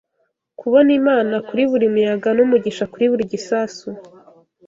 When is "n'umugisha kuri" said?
2.37-3.05